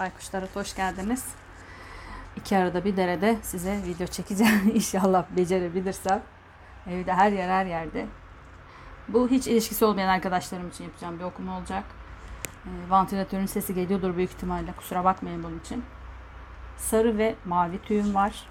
[0.00, 1.24] Aykuş Tarot hoş geldiniz.
[2.36, 4.70] İki arada bir derede size video çekeceğim.
[4.74, 6.22] İnşallah becerebilirsem.
[6.86, 8.06] Evde her yer her yerde.
[9.08, 11.84] Bu hiç ilişkisi olmayan arkadaşlarım için yapacağım bir okuma olacak.
[12.64, 14.72] E, vantilatörün sesi geliyordur büyük ihtimalle.
[14.72, 15.84] Kusura bakmayın bunun için.
[16.76, 18.48] Sarı ve mavi tüyüm var.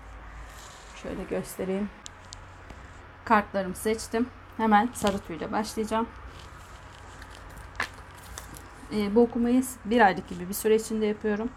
[0.96, 1.90] Şöyle göstereyim.
[3.26, 4.28] Kartlarımı seçtim.
[4.58, 6.08] Hemen sarı tüyle başlayacağım.
[8.96, 11.50] E, bu okumayı bir aylık gibi bir süre içinde yapıyorum.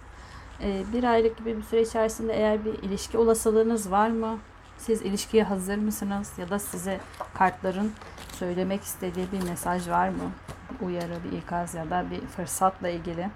[0.63, 4.39] E, bir aylık gibi bir süre içerisinde eğer bir ilişki olasılığınız var mı?
[4.79, 6.33] Siz ilişkiye hazır mısınız?
[6.39, 7.01] Ya da size
[7.35, 7.93] kartların
[8.33, 10.33] söylemek istediği bir mesaj var mı?
[10.81, 13.29] Uyarı, bir ikaz ya da bir fırsatla ilgili.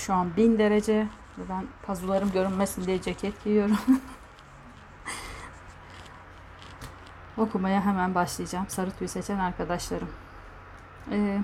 [0.00, 1.06] Şu an 1000 derece.
[1.48, 3.78] Ben pazularım görünmesin diye ceket giyiyorum.
[7.38, 8.66] Okumaya hemen başlayacağım.
[8.68, 10.10] Sarı tüy seçen arkadaşlarım.
[11.10, 11.40] E,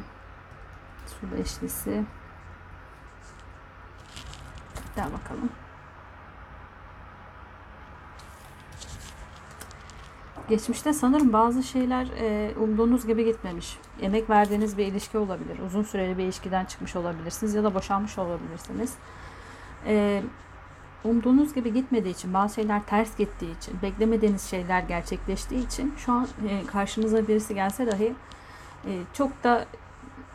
[1.06, 2.04] su beşlisi.
[4.76, 5.50] Bir daha bakalım.
[10.48, 13.78] Geçmişte sanırım bazı şeyler e, umduğunuz gibi gitmemiş.
[14.00, 15.58] Emek verdiğiniz bir ilişki olabilir.
[15.66, 18.94] Uzun süreli bir ilişkiden çıkmış olabilirsiniz ya da boşanmış olabilirsiniz.
[19.86, 20.22] E,
[21.04, 26.28] umduğunuz gibi gitmediği için, bazı şeyler ters gittiği için, beklemediğiniz şeyler gerçekleştiği için şu an
[26.48, 28.14] e, karşınıza birisi gelse dahi
[28.86, 29.66] e, çok da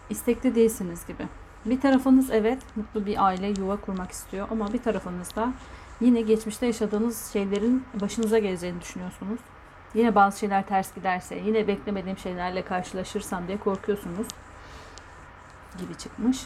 [0.10, 1.28] istekli değilsiniz gibi.
[1.66, 5.54] Bir tarafınız evet mutlu bir aile, yuva kurmak istiyor ama bir tarafınız da
[6.02, 9.40] yine geçmişte yaşadığınız şeylerin başınıza geleceğini düşünüyorsunuz.
[9.94, 14.28] Yine bazı şeyler ters giderse, yine beklemediğim şeylerle karşılaşırsam diye korkuyorsunuz
[15.78, 16.46] gibi çıkmış.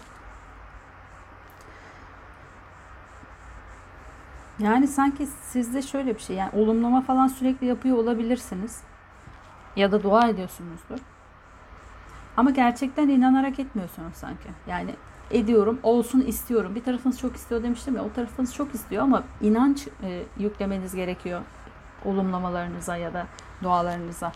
[4.60, 8.82] Yani sanki sizde şöyle bir şey yani olumlama falan sürekli yapıyor olabilirsiniz.
[9.76, 11.00] Ya da dua ediyorsunuzdur.
[12.38, 14.50] Ama gerçekten inanarak etmiyorsunuz sanki.
[14.68, 14.96] Yani
[15.32, 16.76] ediyorum, olsun istiyorum.
[16.76, 18.04] Bir tarafınız çok istiyor demiştim ya.
[18.04, 21.42] O tarafınız çok istiyor ama inanç e, yüklemeniz gerekiyor
[22.06, 23.28] olumlamalarınıza ya da
[23.64, 24.32] dualarınıza.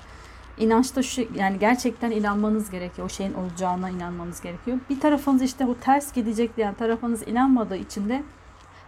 [0.57, 3.05] İnançta şu yani gerçekten inanmanız gerekiyor.
[3.07, 4.77] O şeyin olacağına inanmanız gerekiyor.
[4.89, 8.23] Bir tarafınız işte o ters gidecek diyen tarafınız inanmadığı için de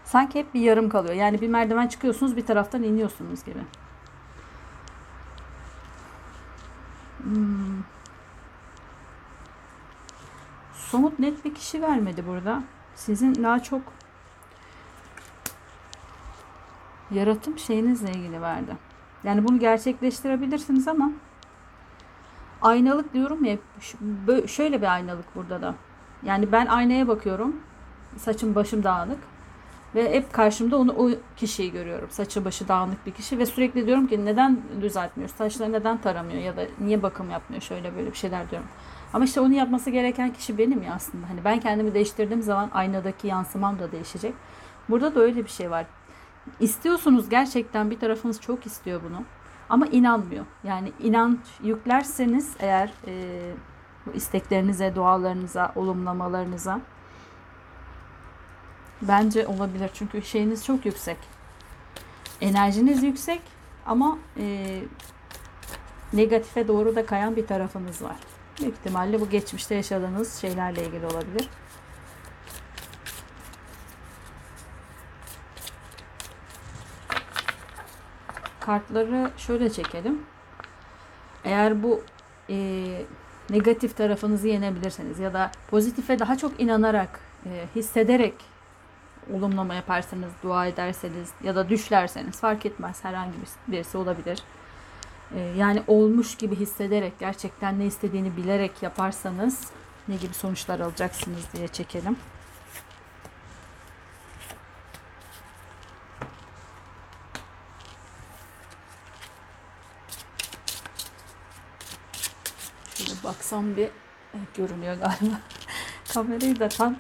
[0.06, 1.14] sanki hep bir yarım kalıyor.
[1.14, 3.60] Yani bir merdiven çıkıyorsunuz bir taraftan iniyorsunuz gibi.
[7.24, 7.84] Hmm.
[10.74, 12.64] Somut net bir kişi vermedi burada.
[12.96, 13.82] Sizin daha çok
[17.12, 18.78] yaratım şeyinizle ilgili verdi.
[19.24, 21.12] Yani bunu gerçekleştirebilirsiniz ama
[22.62, 23.58] aynalık diyorum ya
[24.48, 25.76] şöyle bir aynalık burada da.
[26.24, 27.56] Yani ben aynaya bakıyorum.
[28.18, 29.20] Saçım başım dağınık.
[29.96, 32.08] Ve hep karşımda onu o kişiyi görüyorum.
[32.12, 35.30] Saçı başı dağınık bir kişi ve sürekli diyorum ki neden düzeltmiyor?
[35.30, 37.62] Saçları neden taramıyor ya da niye bakım yapmıyor?
[37.62, 38.68] Şöyle böyle bir şeyler diyorum.
[39.14, 41.30] Ama işte onu yapması gereken kişi benim ya aslında.
[41.30, 44.34] Hani ben kendimi değiştirdiğim zaman aynadaki yansımam da değişecek.
[44.90, 45.86] Burada da öyle bir şey var.
[46.60, 49.24] İstiyorsunuz gerçekten bir tarafınız çok istiyor bunu.
[49.70, 50.46] Ama inanmıyor.
[50.64, 53.40] Yani inanç yüklerseniz eğer e,
[54.06, 56.82] bu isteklerinize, dualarınıza, olumlamalarınıza
[59.02, 59.92] bence olabilir.
[59.94, 61.18] Çünkü şeyiniz çok yüksek.
[62.42, 63.42] Enerjiniz yüksek
[63.86, 64.80] ama e,
[66.14, 68.16] negatife doğru da kayan bir tarafınız var.
[68.62, 71.50] Büyük ihtimalle bu geçmişte yaşadığınız şeylerle ilgili olabilir.
[78.62, 80.22] Kartları şöyle çekelim.
[81.44, 82.02] Eğer bu
[82.50, 82.88] e,
[83.50, 88.34] negatif tarafınızı yenebilirseniz ya da pozitife daha çok inanarak, e, hissederek
[89.34, 93.34] olumlama yaparsanız, dua ederseniz ya da düşlerseniz fark etmez herhangi
[93.68, 94.44] birisi olabilir.
[95.36, 99.72] E, yani olmuş gibi hissederek, gerçekten ne istediğini bilerek yaparsanız
[100.08, 102.18] ne gibi sonuçlar alacaksınız diye çekelim.
[113.52, 113.90] Baksam bir
[114.34, 115.40] evet, görünüyor galiba.
[116.14, 116.96] Kamerayı da tam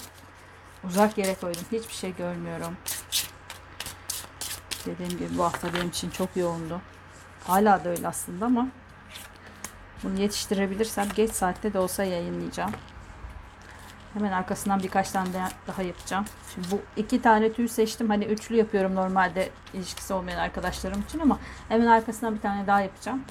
[0.84, 1.64] uzak yere koydum.
[1.72, 2.78] Hiçbir şey görmüyorum.
[4.86, 6.82] Dediğim gibi bu hafta benim için çok yoğundu.
[7.48, 8.68] Hala da öyle aslında ama
[10.04, 12.72] bunu yetiştirebilirsem geç saatte de olsa yayınlayacağım.
[14.14, 15.30] Hemen arkasından birkaç tane
[15.68, 16.26] daha yapacağım.
[16.54, 18.10] Şimdi bu iki tane tüy seçtim.
[18.10, 21.40] Hani üçlü yapıyorum normalde ilişkisi olmayan arkadaşlarım için ama
[21.70, 23.24] hemen arkasından bir tane daha yapacağım.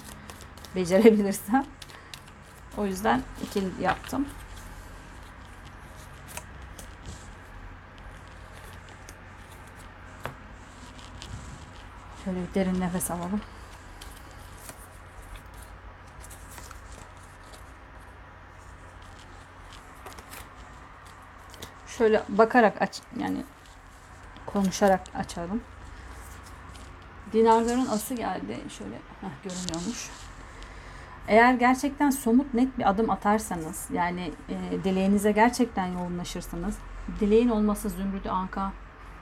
[0.76, 1.66] Becerebilirsem.
[2.80, 4.28] O yüzden ikili yaptım.
[12.24, 13.40] Şöyle bir derin nefes alalım.
[21.86, 23.44] Şöyle bakarak aç yani
[24.46, 25.62] konuşarak açalım.
[27.32, 28.60] Dinarların ası geldi.
[28.78, 30.10] Şöyle heh, görünüyormuş.
[31.28, 36.78] Eğer gerçekten somut net bir adım atarsanız yani e, dileğinize gerçekten yoğunlaşırsanız
[37.20, 38.72] dileğin olması Zümrüdü Anka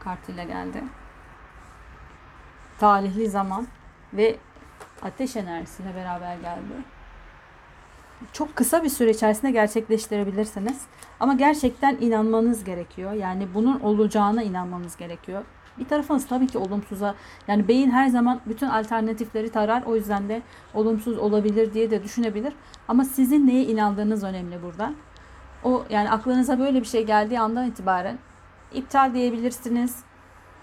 [0.00, 0.84] kartıyla geldi.
[2.78, 3.66] Talihli zaman
[4.12, 4.36] ve
[5.02, 6.72] ateş enerjisiyle beraber geldi.
[8.32, 10.80] Çok kısa bir süre içerisinde gerçekleştirebilirsiniz.
[11.20, 13.12] Ama gerçekten inanmanız gerekiyor.
[13.12, 15.44] Yani bunun olacağına inanmanız gerekiyor.
[15.78, 17.14] Bir tarafınız tabii ki olumsuza
[17.48, 19.82] yani beyin her zaman bütün alternatifleri tarar.
[19.82, 20.42] O yüzden de
[20.74, 22.52] olumsuz olabilir diye de düşünebilir.
[22.88, 24.92] Ama sizin neye inandığınız önemli burada.
[25.64, 28.18] O yani aklınıza böyle bir şey geldiği andan itibaren
[28.72, 29.96] iptal diyebilirsiniz.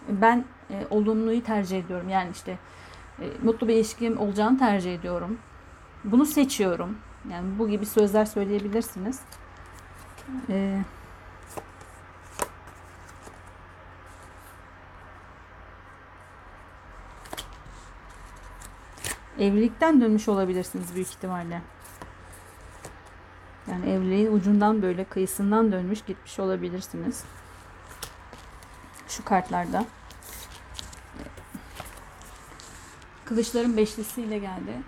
[0.09, 2.09] Ben e, olumluyu tercih ediyorum.
[2.09, 2.57] Yani işte
[3.19, 5.37] e, mutlu bir ilişkim olacağını tercih ediyorum.
[6.03, 6.97] Bunu seçiyorum.
[7.31, 9.21] Yani bu gibi sözler söyleyebilirsiniz.
[10.49, 10.81] Ee,
[19.39, 21.61] evlilikten dönmüş olabilirsiniz büyük ihtimalle.
[23.71, 27.23] Yani evliliğin ucundan böyle kıyısından dönmüş gitmiş olabilirsiniz.
[29.07, 29.85] Şu kartlarda.
[33.25, 34.81] Kılıçların beşlisiyle geldi.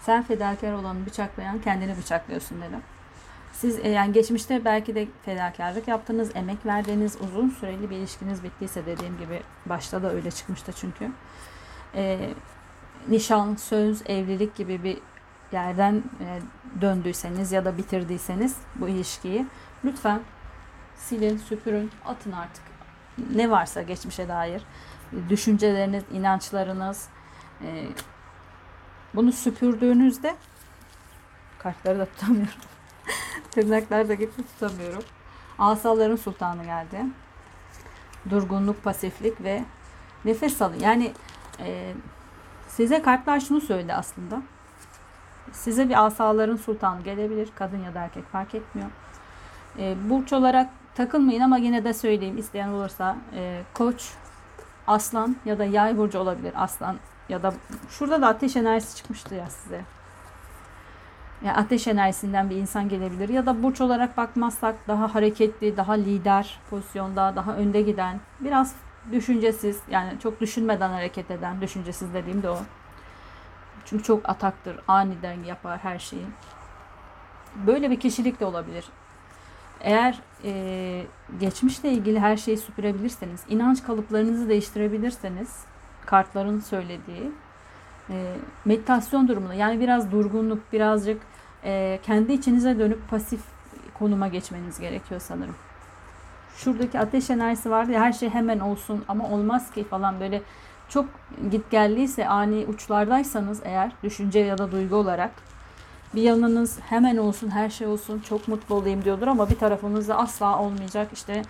[0.00, 2.80] Sen fedakar olanı bıçaklayan kendini bıçaklıyorsun dedim.
[3.52, 8.86] Siz e, yani geçmişte belki de fedakarlık yaptınız, emek verdiğiniz uzun süreli bir ilişkiniz bittiyse
[8.86, 11.10] dediğim gibi başta da öyle çıkmıştı çünkü.
[11.94, 12.30] E,
[13.08, 14.98] nişan, söz, evlilik gibi bir
[15.52, 16.40] yerden e,
[16.80, 19.46] döndüyseniz ya da bitirdiyseniz bu ilişkiyi
[19.84, 20.20] lütfen
[20.96, 22.64] silin, süpürün, atın artık.
[23.34, 24.62] Ne varsa geçmişe dair
[25.28, 27.08] düşünceleriniz, inançlarınız,
[27.62, 27.86] e,
[29.14, 30.36] bunu süpürdüğünüzde
[31.58, 32.60] kartları da tutamıyorum.
[33.50, 35.02] Tırnaklar da gitti tutamıyorum.
[35.58, 37.04] Asaların sultanı geldi.
[38.30, 39.64] Durgunluk, pasiflik ve
[40.24, 40.78] nefes alın.
[40.80, 41.12] Yani
[41.58, 41.94] e,
[42.82, 44.42] size kartlar şunu söyledi aslında.
[45.52, 47.48] Size bir asaların sultanı gelebilir.
[47.54, 48.90] Kadın ya da erkek fark etmiyor.
[49.78, 54.10] E, burç olarak takılmayın ama yine de söyleyeyim isteyen olursa e, koç,
[54.86, 56.52] aslan ya da yay burcu olabilir.
[56.56, 56.96] Aslan
[57.28, 57.52] ya da
[57.90, 59.80] şurada da ateş enerjisi çıkmıştı ya size.
[61.44, 66.58] Yani ateş enerjisinden bir insan gelebilir ya da burç olarak bakmazsak daha hareketli, daha lider
[66.70, 68.74] pozisyonda, daha önde giden, biraz
[69.12, 72.58] düşüncesiz yani çok düşünmeden hareket eden, düşüncesiz dediğim de o.
[73.84, 76.26] Çünkü çok ataktır, aniden yapar her şeyi.
[77.66, 78.84] Böyle bir kişilik de olabilir.
[79.80, 81.02] Eğer e,
[81.40, 85.64] geçmişle ilgili her şeyi süpürebilirseniz, inanç kalıplarınızı değiştirebilirseniz,
[86.06, 87.32] kartların söylediği
[88.10, 91.22] e, meditasyon durumunda yani biraz durgunluk, birazcık
[91.64, 93.40] e, kendi içinize dönüp pasif
[93.98, 95.56] konuma geçmeniz gerekiyor sanırım.
[96.56, 100.42] Şuradaki ateş enerjisi vardı ya her şey hemen olsun ama olmaz ki falan böyle.
[100.88, 101.06] Çok
[101.50, 105.30] git geldiyse ani uçlardaysanız eğer düşünce ya da duygu olarak
[106.14, 110.58] bir yanınız hemen olsun her şey olsun çok mutlu olayım diyordur ama bir tarafınızda asla
[110.58, 111.42] olmayacak işte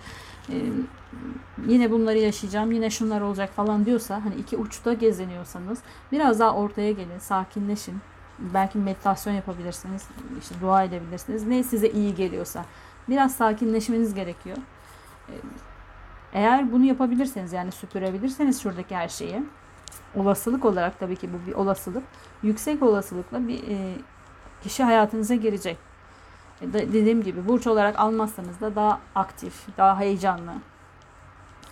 [0.49, 0.55] e,
[1.67, 5.79] yine bunları yaşayacağım yine şunlar olacak falan diyorsa hani iki uçta geziniyorsanız
[6.11, 7.97] biraz daha ortaya gelin sakinleşin.
[8.39, 10.03] Belki meditasyon yapabilirsiniz
[10.41, 11.47] işte dua edebilirsiniz.
[11.47, 12.65] Ne size iyi geliyorsa.
[13.09, 14.57] Biraz sakinleşmeniz gerekiyor
[16.33, 19.43] eğer bunu yapabilirseniz yani süpürebilirseniz şuradaki her şeyi
[20.15, 22.03] olasılık olarak tabii ki bu bir olasılık
[22.43, 23.95] yüksek olasılıkla bir e,
[24.63, 25.77] kişi hayatınıza girecek.
[26.61, 30.51] E, dediğim gibi burç olarak almazsanız da daha aktif, daha heyecanlı.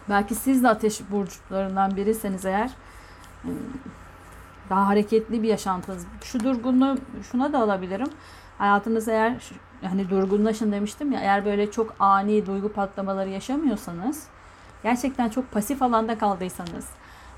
[0.09, 2.71] Belki siz de ateş burçlarından biriseniz eğer
[3.45, 3.51] e,
[4.69, 6.05] daha hareketli bir yaşantınız.
[6.23, 6.97] Şu durgunluğu
[7.31, 8.09] şuna da alabilirim.
[8.57, 9.51] Hayatınız eğer
[9.83, 14.27] hani durgunlaşın demiştim ya eğer böyle çok ani duygu patlamaları yaşamıyorsanız
[14.83, 16.87] gerçekten çok pasif alanda kaldıysanız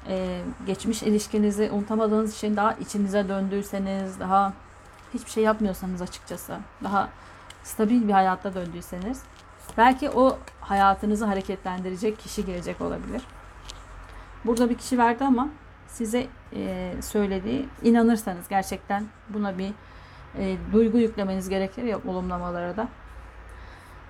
[0.08, 4.54] e, geçmiş ilişkinizi unutamadığınız için daha içinize döndüyseniz daha
[5.14, 7.10] hiçbir şey yapmıyorsanız açıkçası daha
[7.64, 9.24] stabil bir hayatta döndüyseniz
[9.78, 13.22] belki o hayatınızı hareketlendirecek kişi gelecek olabilir.
[14.46, 15.50] Burada bir kişi verdi ama
[15.88, 19.74] size e, söylediği inanırsanız gerçekten buna bir
[20.38, 22.88] e, duygu yüklemeniz gerekir ya olumlamalara da.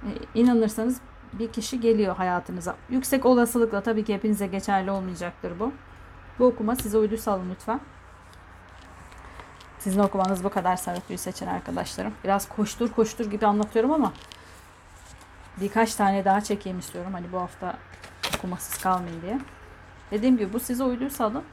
[0.03, 1.01] E, inanırsanız
[1.33, 2.75] bir kişi geliyor hayatınıza.
[2.89, 5.71] Yüksek olasılıkla tabii ki hepinize geçerli olmayacaktır bu.
[6.39, 7.79] Bu okuma size uyduysa alın lütfen.
[9.79, 12.13] Sizin okumanız bu kadar sarı seçen arkadaşlarım.
[12.23, 14.13] Biraz koştur koştur gibi anlatıyorum ama
[15.61, 17.13] birkaç tane daha çekeyim istiyorum.
[17.13, 17.77] Hani bu hafta
[18.37, 19.39] okumasız kalmayın diye.
[20.11, 21.43] Dediğim gibi bu size uyduysa alın.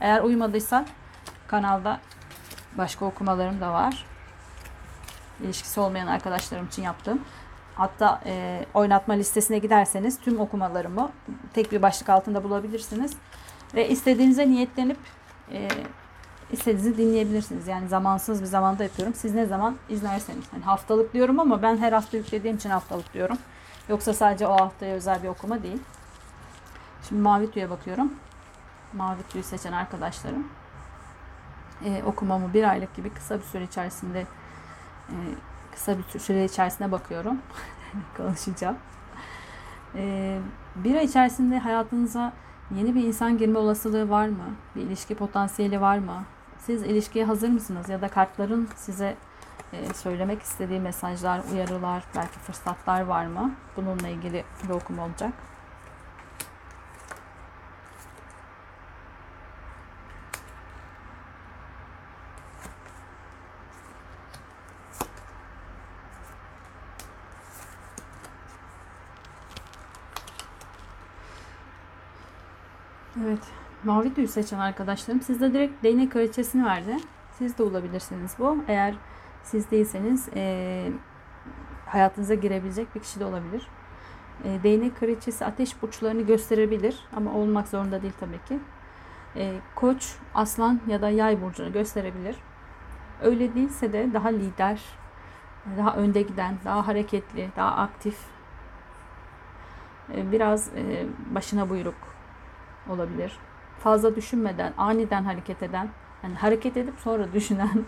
[0.00, 0.86] Eğer uymadıysa
[1.46, 2.00] kanalda
[2.78, 4.06] başka okumalarım da var.
[5.42, 7.20] İlişkisi olmayan arkadaşlarım için yaptığım.
[7.74, 11.10] Hatta e, oynatma listesine giderseniz tüm okumalarımı
[11.54, 13.12] tek bir başlık altında bulabilirsiniz.
[13.74, 14.98] Ve istediğinize niyetlenip
[15.52, 15.68] e,
[16.52, 17.68] istediğinizi dinleyebilirsiniz.
[17.68, 19.14] Yani zamansız bir zamanda yapıyorum.
[19.14, 20.44] Siz ne zaman izlerseniz.
[20.52, 23.38] Yani haftalık diyorum ama ben her hafta yüklediğim için haftalık diyorum.
[23.88, 25.78] Yoksa sadece o haftaya özel bir okuma değil.
[27.08, 28.14] Şimdi mavi tüye bakıyorum.
[28.92, 30.48] Mavi tüyü seçen arkadaşlarım.
[31.84, 34.20] E, okumamı bir aylık gibi kısa bir süre içerisinde
[35.08, 35.16] e,
[35.72, 37.38] kısa bir süre içerisinde bakıyorum.
[38.16, 38.76] Konuşacağım.
[39.94, 40.38] E,
[40.76, 42.32] bir ay içerisinde hayatınıza
[42.76, 44.54] yeni bir insan girme olasılığı var mı?
[44.76, 46.24] Bir ilişki potansiyeli var mı?
[46.58, 47.88] Siz ilişkiye hazır mısınız?
[47.88, 49.16] Ya da kartların size
[49.72, 53.54] e, söylemek istediği mesajlar, uyarılar, belki fırsatlar var mı?
[53.76, 55.32] Bununla ilgili bir okuma olacak.
[73.24, 73.38] Evet.
[73.88, 76.96] Mavi tüy seçen arkadaşlarım sizde direkt değnek kraliçesini verdi.
[77.38, 78.64] Siz de olabilirsiniz bu.
[78.68, 78.94] Eğer
[79.42, 80.92] siz değilseniz e,
[81.86, 83.68] hayatınıza girebilecek bir kişi de olabilir.
[84.44, 88.58] E, değnek kraliçesi ateş burçlarını gösterebilir ama olmak zorunda değil tabii ki.
[89.36, 92.36] E, koç, aslan ya da yay burcunu gösterebilir.
[93.22, 94.82] Öyle değilse de daha lider,
[95.78, 98.18] daha önde giden, daha hareketli, daha aktif,
[100.14, 101.98] e, biraz e, başına buyruk
[102.88, 103.38] olabilir.
[103.82, 105.88] Fazla düşünmeden, aniden hareket eden,
[106.22, 107.84] yani hareket edip sonra düşünen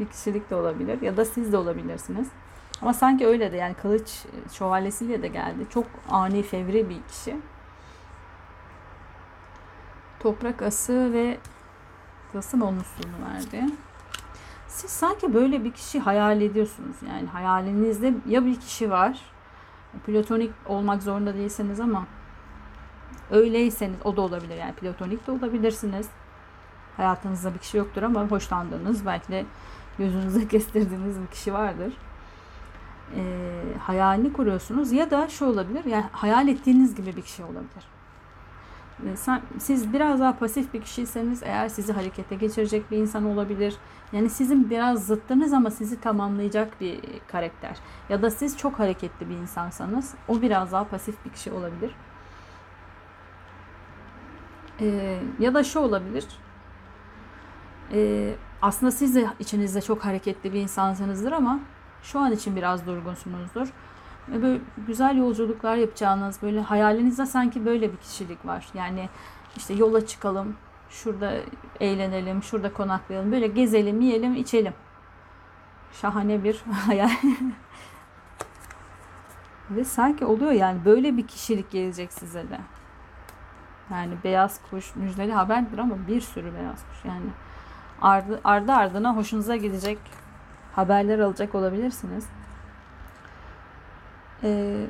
[0.00, 2.28] bir kişilik de olabilir ya da siz de olabilirsiniz.
[2.82, 5.66] Ama sanki öyle de yani kılıç şövalyesiyle de geldi.
[5.70, 7.36] Çok ani, fevri bir kişi.
[10.20, 11.38] Toprak ası ve
[12.32, 13.64] tılsım olmuşluğunu verdi.
[14.68, 16.96] Siz sanki böyle bir kişi hayal ediyorsunuz.
[17.08, 19.20] Yani hayalinizde ya bir kişi var.
[20.06, 22.06] Platonik olmak zorunda değilseniz ama
[23.30, 26.08] Öyleyseniz o da olabilir yani platonik de olabilirsiniz.
[26.96, 29.44] Hayatınızda bir kişi yoktur ama hoşlandığınız belki de
[29.98, 31.92] gözünüze kestirdiğiniz bir kişi vardır.
[33.16, 33.22] E,
[33.78, 37.86] hayalini kuruyorsunuz ya da şu olabilir yani hayal ettiğiniz gibi bir kişi olabilir.
[39.06, 43.76] E, sen, siz biraz daha pasif bir kişiyseniz eğer sizi harekete geçirecek bir insan olabilir.
[44.12, 47.76] Yani sizin biraz zıttınız ama sizi tamamlayacak bir karakter.
[48.08, 51.90] Ya da siz çok hareketli bir insansanız o biraz daha pasif bir kişi olabilir.
[54.80, 56.24] Ee, ya da şu olabilir.
[57.92, 61.60] Ee, aslında siz de içinizde çok hareketli bir insansınızdır ama
[62.02, 63.68] şu an için biraz durgunsunuzdur.
[64.28, 68.68] Böyle güzel yolculuklar yapacağınız, böyle hayalinizde sanki böyle bir kişilik var.
[68.74, 69.08] Yani
[69.56, 70.56] işte yola çıkalım,
[70.90, 71.34] şurada
[71.80, 74.74] eğlenelim, şurada konaklayalım, böyle gezelim, yiyelim, içelim.
[75.92, 76.56] Şahane bir
[76.86, 77.10] hayal.
[79.70, 82.60] Ve sanki oluyor yani böyle bir kişilik gelecek size de.
[83.90, 87.04] Yani beyaz kuş müjdeli haberdir ama bir sürü beyaz kuş.
[87.04, 87.30] Yani
[88.02, 89.98] ardı, ardı ardına hoşunuza gidecek
[90.72, 92.26] haberler alacak olabilirsiniz.
[94.42, 94.86] Ee,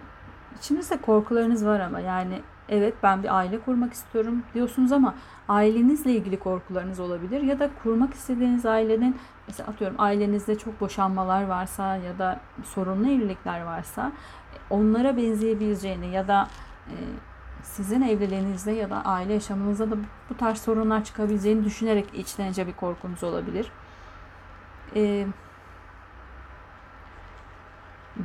[0.59, 5.14] içinizde korkularınız var ama yani evet ben bir aile kurmak istiyorum diyorsunuz ama
[5.49, 9.16] ailenizle ilgili korkularınız olabilir ya da kurmak istediğiniz ailenin
[9.49, 14.12] mesela atıyorum ailenizde çok boşanmalar varsa ya da sorunlu evlilikler varsa
[14.71, 16.49] onlara benzeyebileceğini ya da
[16.88, 16.95] e,
[17.62, 19.97] sizin evliliğinizde ya da aile yaşamınızda da
[20.31, 23.73] bu tarz sorunlar çıkabileceğini düşünerek içtence bir korkunuz olabilir.
[24.97, 25.26] Ee,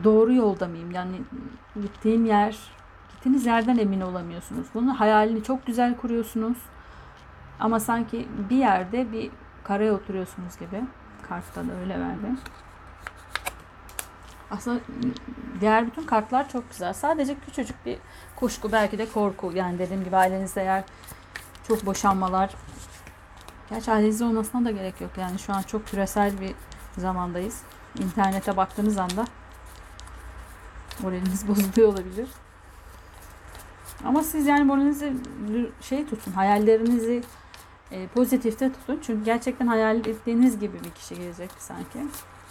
[0.04, 0.92] doğru yolda mıyım?
[0.92, 1.22] Yani
[1.82, 2.60] gittiğim yer,
[3.12, 4.68] gittiğiniz yerden emin olamıyorsunuz.
[4.74, 6.58] Bunun hayalini çok güzel kuruyorsunuz.
[7.60, 9.32] Ama sanki bir yerde bir
[9.64, 10.84] karaya oturuyorsunuz gibi.
[11.30, 12.28] Kartta da öyle verdi.
[14.52, 14.80] Aslında
[15.62, 16.94] diğer bütün kartlar çok güzel.
[16.94, 17.98] Sadece küçücük bir
[18.36, 19.52] kuşku belki de korku.
[19.56, 20.84] Yani dediğim gibi ailenizde eğer
[21.68, 22.56] çok boşanmalar
[23.70, 25.12] Gerçi ailenizde olmasına da gerek yok.
[25.18, 26.56] Yani şu an çok küresel bir
[26.98, 27.62] zamandayız.
[28.00, 29.26] İnternete baktığınız anda
[31.04, 32.30] moraliniz bozuluyor olabilir.
[34.06, 35.14] Ama siz yani moralinizi
[35.82, 37.24] şey tutun, hayallerinizi
[37.92, 39.00] e, pozitifte tutun.
[39.06, 42.00] Çünkü gerçekten hayal ettiğiniz gibi bir kişi gelecek sanki.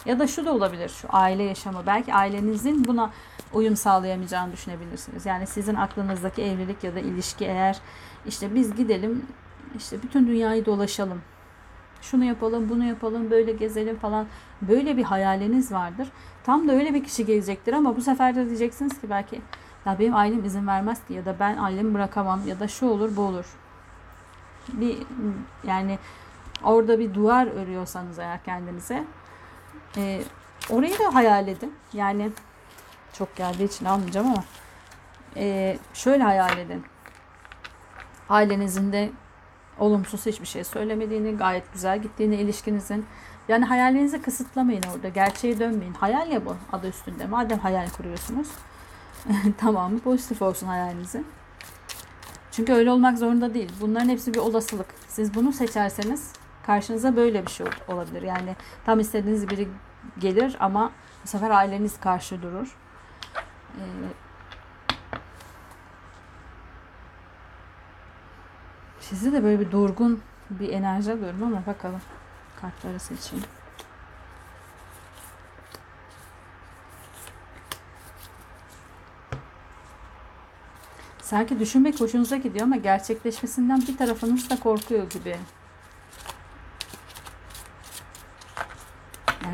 [0.04, 1.82] Ya da şu da olabilir şu aile yaşamı.
[1.87, 3.11] Belki ailenizin buna
[3.52, 5.26] uyum sağlayamayacağını düşünebilirsiniz.
[5.26, 7.78] Yani sizin aklınızdaki evlilik ya da ilişki eğer
[8.26, 9.26] işte biz gidelim
[9.76, 11.23] işte bütün dünyayı dolaşalım.
[12.02, 14.26] Şunu yapalım, bunu yapalım, böyle gezelim falan.
[14.62, 16.08] Böyle bir hayaliniz vardır.
[16.44, 19.40] Tam da öyle bir kişi gelecektir ama bu sefer de diyeceksiniz ki belki
[19.87, 23.16] ya benim ailem izin vermez ki ya da ben ailemi bırakamam ya da şu olur
[23.16, 23.46] bu olur.
[24.73, 24.99] bir
[25.66, 25.99] yani
[26.64, 29.04] orada bir duvar örüyorsanız eğer kendinize
[29.96, 30.22] e,
[30.70, 31.74] orayı da hayal edin.
[31.92, 32.30] Yani
[33.12, 34.44] çok geldiği için almayacağım ama
[35.36, 36.84] e, şöyle hayal edin.
[38.28, 39.10] Ailenizin de
[39.78, 43.06] olumsuz hiçbir şey söylemediğini, gayet güzel gittiğini ilişkinizin.
[43.48, 45.08] Yani hayalinizi kısıtlamayın orada.
[45.08, 45.94] Gerçeğe dönmeyin.
[45.94, 47.26] Hayal ya bu adı üstünde.
[47.26, 48.48] Madem hayal kuruyorsunuz.
[49.58, 51.26] tamamı pozitif olsun hayalinizin.
[52.52, 53.72] Çünkü öyle olmak zorunda değil.
[53.80, 54.86] Bunların hepsi bir olasılık.
[55.08, 56.32] Siz bunu seçerseniz
[56.66, 58.23] karşınıza böyle bir şey olabilir.
[58.23, 58.56] Yani
[58.87, 59.68] tam istediğiniz biri
[60.18, 60.92] gelir ama
[61.25, 62.76] bu sefer aileniz karşı durur.
[63.76, 63.83] Ee,
[69.00, 72.00] Sizde de böyle bir durgun bir enerji alıyorum ama bakalım.
[72.61, 73.44] Kartları seçeyim.
[81.23, 85.37] Sanki düşünmek hoşunuza gidiyor ama gerçekleşmesinden bir tarafınız da korkuyor gibi.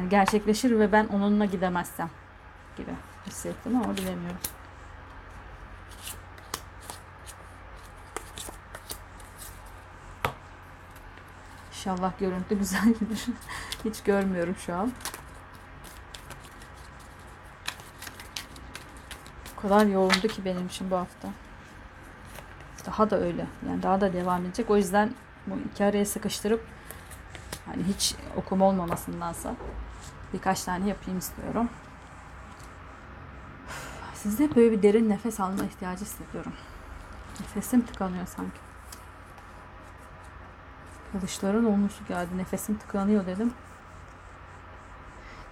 [0.09, 2.11] Gerçekleşir ve ben onunla gidemezsem
[2.77, 2.91] gibi
[3.27, 4.41] hissettim ama bilemiyorum.
[11.71, 13.27] İnşallah görüntü güzeldir.
[13.85, 14.93] Hiç görmüyorum şu an.
[19.59, 21.29] O kadar yoğundu ki benim için bu hafta.
[22.87, 23.47] Daha da öyle.
[23.69, 24.71] Yani daha da devam edecek.
[24.71, 25.15] O yüzden
[25.47, 26.67] bu iki araya sıkıştırıp
[27.67, 29.55] hani hiç okuma olmamasındansa
[30.33, 31.69] birkaç tane yapayım istiyorum.
[34.15, 36.53] Sizde böyle bir derin nefes alma ihtiyacı hissediyorum.
[37.41, 38.61] Nefesim tıkanıyor sanki.
[41.13, 42.39] Kılıçların olmuşu geldi.
[42.39, 43.53] Nefesim tıkanıyor dedim.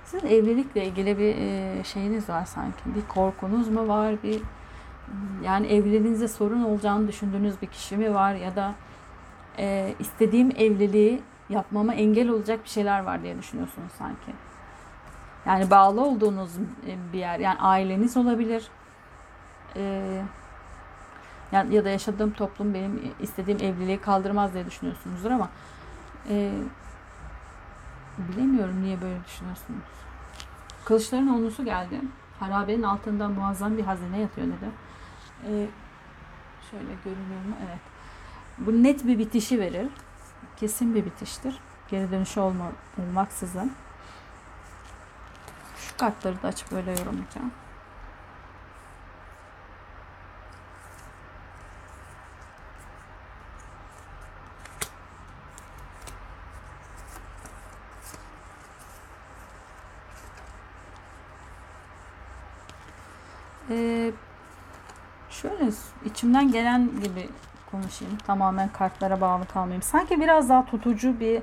[0.04, 2.78] Sizin evlilikle ilgili bir e, şeyiniz var sanki.
[2.86, 4.22] Bir korkunuz mu var?
[4.22, 4.42] Bir
[5.44, 8.74] yani evliliğinizde sorun olacağını düşündüğünüz bir kişi mi var ya da
[9.58, 14.32] e, istediğim evliliği yapmama engel olacak bir şeyler var diye düşünüyorsunuz sanki.
[15.48, 16.50] Yani bağlı olduğunuz
[17.12, 17.38] bir yer.
[17.38, 18.68] Yani aileniz olabilir.
[19.76, 20.22] Ee,
[21.52, 25.48] yani ya da yaşadığım toplum benim istediğim evliliği kaldırmaz diye düşünüyorsunuzdur ama
[26.30, 26.52] e,
[28.18, 29.88] bilemiyorum niye böyle düşünüyorsunuz.
[30.84, 32.00] Kılıçların onusu geldi.
[32.40, 34.70] Harabenin altında muazzam bir hazine yatıyor dedi.
[35.44, 35.66] Ee,
[36.70, 37.54] şöyle görünüyor mu?
[37.68, 37.80] Evet.
[38.58, 39.88] Bu net bir bitişi verir.
[40.56, 41.60] Kesin bir bitiştir.
[41.90, 42.64] Geri dönüşü olma,
[42.98, 43.72] olmaksızın.
[45.98, 47.52] Kartları da açıp böyle yorumlayacağım.
[63.70, 64.12] Ee,
[65.30, 65.70] şöyle
[66.04, 67.28] içimden gelen gibi
[67.70, 68.18] konuşayım.
[68.26, 69.82] Tamamen kartlara bağlı kalmayayım.
[69.82, 71.42] Sanki biraz daha tutucu bir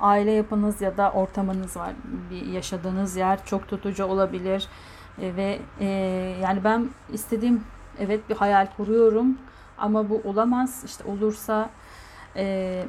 [0.00, 1.92] aile yapınız ya da ortamınız var.
[2.30, 4.68] Bir yaşadığınız yer çok tutucu olabilir.
[5.18, 5.86] E, ve e,
[6.42, 7.64] yani ben istediğim
[7.98, 9.38] evet bir hayal kuruyorum
[9.78, 10.82] ama bu olamaz.
[10.86, 11.70] İşte olursa
[12.36, 12.84] e,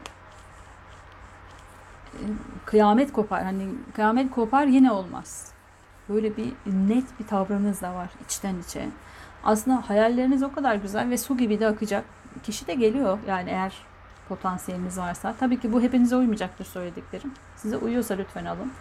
[2.66, 3.44] kıyamet kopar.
[3.44, 5.52] Hani kıyamet kopar yine olmaz.
[6.10, 8.90] Böyle bir net bir tavrınız da var içten içe.
[9.44, 12.06] Aslında hayalleriniz o kadar güzel ve su gibi de akacak.
[12.44, 13.74] Kişi de geliyor yani eğer
[14.30, 15.36] potansiyeliniz varsa.
[15.40, 17.32] Tabii ki bu hepinize uymayacaktır söylediklerim.
[17.56, 18.72] Size uyuyorsa lütfen alın.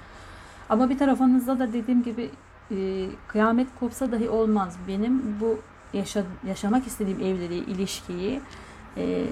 [0.68, 2.30] Ama bir tarafınızda da dediğim gibi
[2.70, 4.76] e, kıyamet kopsa dahi olmaz.
[4.88, 5.58] Benim bu
[5.92, 8.40] yaşa, yaşamak istediğim evliliği, ilişkiyi
[8.96, 9.26] e,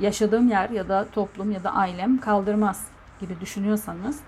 [0.00, 2.86] yaşadığım yer ya da toplum ya da ailem kaldırmaz
[3.20, 4.20] gibi düşünüyorsanız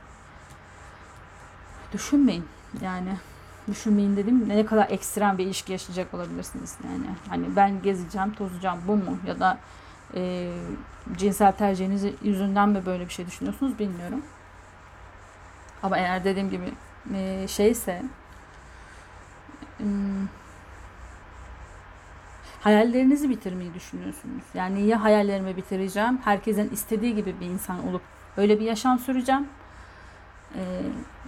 [1.93, 2.45] düşünmeyin.
[2.83, 3.17] Yani
[3.71, 7.17] düşünmeyin dedim ne kadar ekstrem bir ilişki yaşayacak olabilirsiniz yani.
[7.29, 9.59] Hani ben gezeceğim, tozacağım bu mu ya da
[10.15, 10.53] e,
[11.17, 14.23] cinsel tercihiniz yüzünden mi böyle bir şey düşünüyorsunuz bilmiyorum.
[15.83, 16.73] Ama eğer dediğim gibi
[17.15, 18.03] e, şeyse
[19.79, 20.29] hmm,
[22.61, 24.45] hayallerinizi bitirmeyi düşünüyorsunuz.
[24.55, 28.03] Yani ya hayallerimi bitireceğim, herkesin istediği gibi bir insan olup
[28.37, 29.49] öyle bir yaşam süreceğim
[30.55, 30.61] e,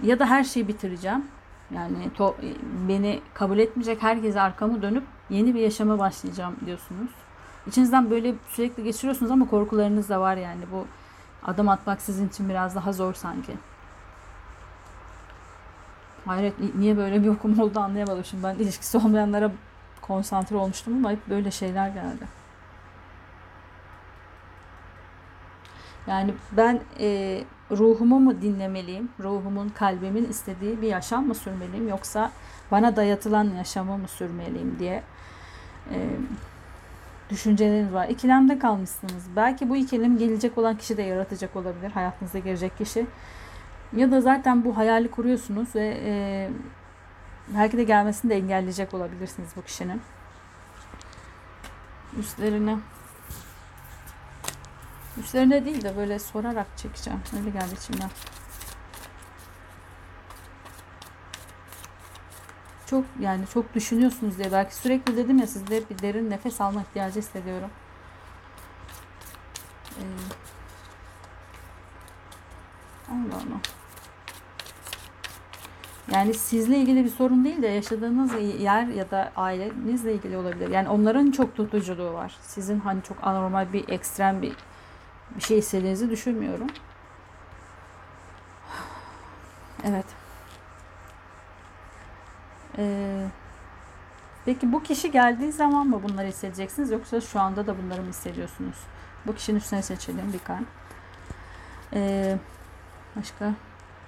[0.03, 1.25] ya da her şeyi bitireceğim.
[1.71, 2.35] Yani to,
[2.87, 7.11] beni kabul etmeyecek herkese arkamı dönüp yeni bir yaşama başlayacağım diyorsunuz.
[7.67, 10.61] İçinizden böyle sürekli geçiriyorsunuz ama korkularınız da var yani.
[10.71, 10.87] Bu
[11.43, 13.53] adım atmak sizin için biraz daha zor sanki.
[16.25, 18.43] Hayret niye böyle bir okum oldu anlayamadım şimdi.
[18.43, 19.51] Ben ilişkisi olmayanlara
[20.01, 22.27] konsantre olmuştum ama hep böyle şeyler geldi.
[26.07, 27.39] Yani ben e,
[27.77, 29.09] ruhumu mu dinlemeliyim?
[29.19, 31.87] Ruhumun, kalbimin istediği bir yaşam mı sürmeliyim?
[31.87, 32.31] Yoksa
[32.71, 35.03] bana dayatılan yaşamı mı sürmeliyim diye
[35.91, 35.97] e,
[37.29, 38.07] düşünceleriniz var.
[38.07, 39.23] İkilemde kalmışsınız.
[39.35, 41.91] Belki bu ikilem gelecek olan kişi de yaratacak olabilir.
[41.91, 43.05] Hayatınıza girecek kişi.
[43.95, 46.49] Ya da zaten bu hayali kuruyorsunuz ve e,
[47.57, 50.01] belki de gelmesini de engelleyecek olabilirsiniz bu kişinin.
[52.19, 52.75] Üstlerine
[55.17, 57.19] üstlerine değil de böyle sorarak çekeceğim.
[57.37, 58.09] Öyle geldi içimden.
[62.85, 67.19] Çok yani çok düşünüyorsunuz diye belki sürekli dedim ya sizde bir derin nefes alma ihtiyacı
[67.19, 67.69] hissediyorum.
[69.97, 70.03] Ee,
[73.09, 73.59] Allah Allah.
[76.11, 80.69] Yani sizle ilgili bir sorun değil de yaşadığınız yer ya da ailenizle ilgili olabilir.
[80.69, 82.35] Yani onların çok tutuculuğu var.
[82.41, 84.53] Sizin hani çok anormal bir ekstrem bir
[85.35, 86.67] bir şey istediğinizi düşünmüyorum.
[89.83, 90.05] Evet.
[92.77, 93.27] Ee,
[94.45, 98.75] peki bu kişi geldiği zaman mı bunları hissedeceksiniz yoksa şu anda da bunları mı hissediyorsunuz?
[99.27, 100.65] Bu kişinin üstüne seçelim bir kan.
[101.93, 102.37] Ee,
[103.15, 103.53] başka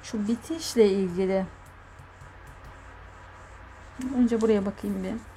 [0.03, 1.45] şu bitişle ilgili
[4.17, 5.34] önce buraya bakayım bir.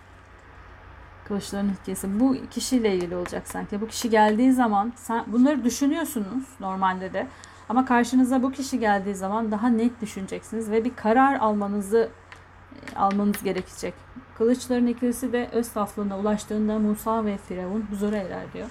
[1.28, 2.20] Kılıçların hikayesi.
[2.20, 3.80] Bu kişiyle ilgili olacak sanki.
[3.80, 7.26] Bu kişi geldiği zaman sen bunları düşünüyorsunuz normalde de.
[7.68, 12.08] Ama karşınıza bu kişi geldiği zaman daha net düşüneceksiniz ve bir karar almanızı
[12.92, 13.94] e, almanız gerekecek.
[14.38, 18.68] Kılıçların ikilisi de öz saflığına ulaştığında Musa ve Firavun huzura erer diyor.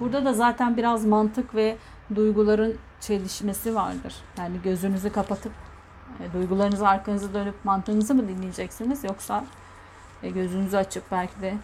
[0.00, 1.76] Burada da zaten biraz mantık ve
[2.14, 4.14] duyguların çelişmesi vardır.
[4.38, 5.52] Yani gözünüzü kapatıp
[6.20, 9.44] e, duygularınızı arkanızı dönüp mantığınızı mı dinleyeceksiniz yoksa
[10.22, 11.54] e, gözünüzü açıp belki de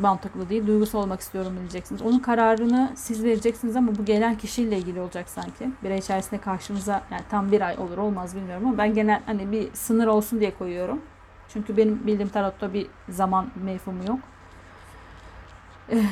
[0.00, 2.02] mantıklı değil, duygusal olmak istiyorum diyeceksiniz.
[2.02, 5.70] Onun kararını siz vereceksiniz ama bu gelen kişiyle ilgili olacak sanki.
[5.82, 9.52] Bir ay içerisinde karşınıza yani tam bir ay olur olmaz bilmiyorum ama ben genel hani
[9.52, 11.00] bir sınır olsun diye koyuyorum.
[11.48, 14.18] Çünkü benim bildiğim tarotta bir zaman mefhumu yok.
[15.90, 16.02] Ee,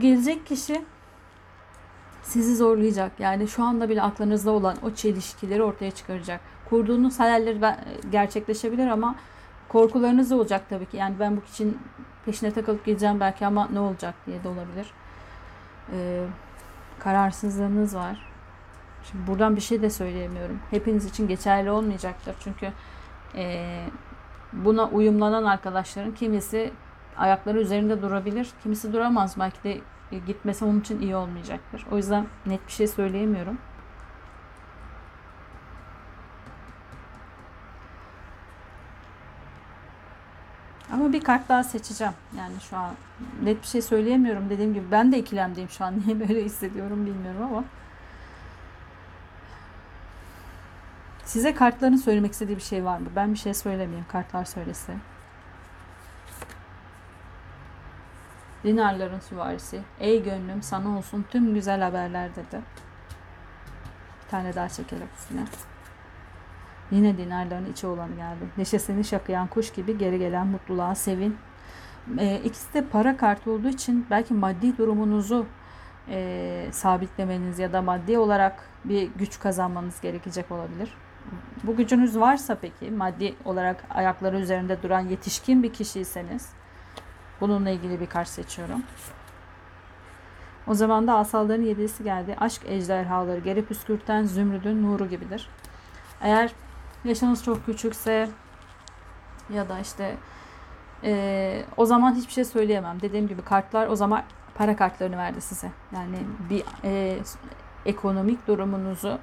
[0.00, 0.82] gelecek kişi
[2.22, 3.12] sizi zorlayacak.
[3.18, 6.40] Yani şu anda bile aklınızda olan o çelişkileri ortaya çıkaracak.
[6.70, 7.76] Kurduğunuz hayaller
[8.12, 9.14] gerçekleşebilir ama
[9.68, 10.96] korkularınız olacak tabii ki.
[10.96, 11.78] Yani ben bu kişinin
[12.30, 14.92] peşine takılıp gideceğim belki ama ne olacak diye de olabilir.
[15.92, 16.24] Ee,
[16.98, 18.26] kararsızlığınız var.
[19.04, 20.60] Şimdi buradan bir şey de söyleyemiyorum.
[20.70, 22.34] Hepiniz için geçerli olmayacaktır.
[22.40, 22.72] Çünkü
[23.34, 23.66] e,
[24.52, 26.72] buna uyumlanan arkadaşların kimisi
[27.16, 28.50] ayakları üzerinde durabilir.
[28.62, 29.36] Kimisi duramaz.
[29.38, 29.80] Belki de
[30.26, 31.86] gitmesi onun için iyi olmayacaktır.
[31.92, 33.58] O yüzden net bir şey söyleyemiyorum.
[40.92, 42.12] Ama bir kart daha seçeceğim.
[42.38, 42.94] Yani şu an
[43.42, 44.50] net bir şey söyleyemiyorum.
[44.50, 45.94] Dediğim gibi ben de ikilemdeyim şu an.
[46.06, 47.64] Niye böyle hissediyorum bilmiyorum ama.
[51.24, 53.06] Size kartların söylemek istediği bir şey var mı?
[53.16, 54.06] Ben bir şey söylemeyeyim.
[54.08, 54.94] Kartlar söylese.
[58.64, 59.82] Dinarların süvarisi.
[60.00, 62.60] Ey gönlüm sana olsun tüm güzel haberler dedi.
[64.24, 65.44] Bir tane daha çekelim üstüne.
[66.90, 68.44] Yine dinarların içi olanı geldi.
[68.56, 71.36] Neşesini şakayan kuş gibi geri gelen mutluluğa sevin.
[72.18, 75.46] E, ikisi de para kartı olduğu için belki maddi durumunuzu
[76.08, 80.94] e, sabitlemeniz ya da maddi olarak bir güç kazanmanız gerekecek olabilir.
[81.62, 86.48] Bu gücünüz varsa peki maddi olarak ayakları üzerinde duran yetişkin bir kişiyseniz
[87.40, 88.82] bununla ilgili bir kart seçiyorum.
[90.66, 92.36] O zaman da asalların yedisi geldi.
[92.40, 95.48] Aşk ejderhaları geri püskürten zümrüdün nuru gibidir.
[96.20, 96.50] Eğer
[97.04, 98.28] yaşınız çok küçükse
[99.54, 100.16] ya da işte
[101.04, 103.00] e, o zaman hiçbir şey söyleyemem.
[103.00, 104.22] Dediğim gibi kartlar o zaman
[104.54, 105.70] para kartlarını verdi size.
[105.94, 106.16] Yani
[106.50, 107.18] bir e,
[107.86, 109.18] ekonomik durumunuzu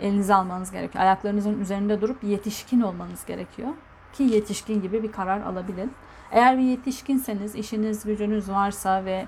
[0.00, 1.04] elinize almanız gerekiyor.
[1.04, 3.68] Ayaklarınızın üzerinde durup yetişkin olmanız gerekiyor.
[4.12, 5.92] Ki yetişkin gibi bir karar alabilin.
[6.32, 9.26] Eğer bir yetişkinseniz, işiniz, gücünüz varsa ve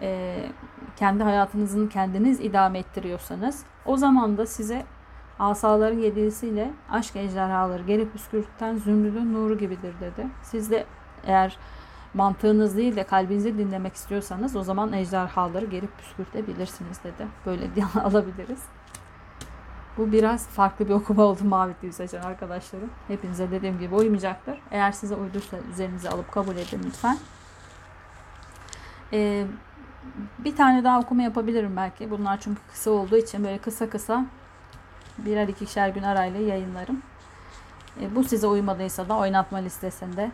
[0.00, 0.38] e,
[0.96, 4.84] kendi hayatınızın kendiniz idame ettiriyorsanız o zaman da size
[5.40, 10.26] Asaların yedisiyle aşk ejderhaları geri püskürten zümrüdün nuru gibidir dedi.
[10.42, 10.86] Siz de
[11.24, 11.58] eğer
[12.14, 17.26] mantığınız değil de kalbinizi dinlemek istiyorsanız o zaman ejderhaları geri püskürtebilirsiniz dedi.
[17.46, 17.70] Böyle
[18.04, 18.62] alabiliriz.
[19.96, 22.90] Bu biraz farklı bir okuma oldu mavi seçen arkadaşlarım.
[23.08, 24.58] Hepinize dediğim gibi uymayacaktır.
[24.70, 27.18] Eğer size uyduysa üzerinize alıp kabul edin lütfen.
[29.12, 29.46] Ee,
[30.38, 32.10] bir tane daha okuma yapabilirim belki.
[32.10, 34.26] Bunlar çünkü kısa olduğu için böyle kısa kısa
[35.18, 37.02] birer ikişer gün arayla yayınlarım.
[38.00, 40.30] E, bu size uymadıysa da oynatma listesinde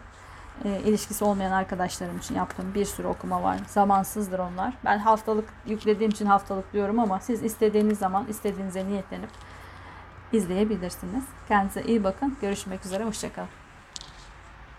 [0.64, 3.58] e, ilişkisi olmayan arkadaşlarım için yaptığım bir sürü okuma var.
[3.68, 4.74] Zamansızdır onlar.
[4.84, 9.30] Ben haftalık yüklediğim için haftalık diyorum ama siz istediğiniz zaman istediğinize niyetlenip
[10.32, 11.24] izleyebilirsiniz.
[11.48, 12.36] Kendinize iyi bakın.
[12.40, 13.04] Görüşmek üzere.
[13.04, 13.65] Hoşçakalın.